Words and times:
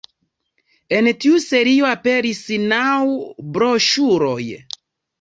En 0.99 1.09
tiu 1.25 1.41
serio 1.43 1.87
aperis 1.91 2.41
naŭ 2.75 2.89
broŝuroj. 3.59 4.45